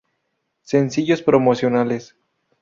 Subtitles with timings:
[0.63, 2.15] Sencillos promocionales